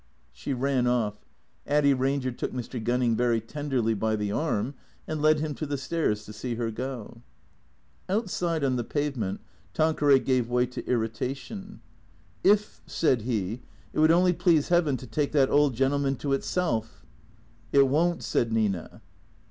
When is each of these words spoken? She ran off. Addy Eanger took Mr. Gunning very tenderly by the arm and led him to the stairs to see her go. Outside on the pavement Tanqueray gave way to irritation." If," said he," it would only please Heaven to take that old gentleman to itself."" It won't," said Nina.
She 0.33 0.51
ran 0.51 0.87
off. 0.87 1.19
Addy 1.67 1.93
Eanger 1.93 2.35
took 2.35 2.51
Mr. 2.51 2.83
Gunning 2.83 3.15
very 3.15 3.39
tenderly 3.39 3.93
by 3.93 4.15
the 4.15 4.31
arm 4.31 4.73
and 5.07 5.21
led 5.21 5.39
him 5.41 5.53
to 5.53 5.67
the 5.67 5.77
stairs 5.77 6.25
to 6.25 6.33
see 6.33 6.55
her 6.55 6.71
go. 6.71 7.21
Outside 8.09 8.63
on 8.63 8.77
the 8.77 8.83
pavement 8.83 9.41
Tanqueray 9.75 10.17
gave 10.21 10.49
way 10.49 10.65
to 10.65 10.83
irritation." 10.87 11.81
If," 12.43 12.81
said 12.87 13.21
he," 13.21 13.61
it 13.93 13.99
would 13.99 14.09
only 14.09 14.33
please 14.33 14.69
Heaven 14.69 14.97
to 14.97 15.05
take 15.05 15.33
that 15.33 15.51
old 15.51 15.75
gentleman 15.75 16.15
to 16.15 16.33
itself."" 16.33 17.05
It 17.71 17.87
won't," 17.87 18.23
said 18.23 18.51
Nina. 18.51 19.03